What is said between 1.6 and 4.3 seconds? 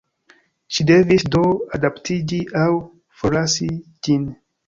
adaptiĝi aŭ forlasi ĝin.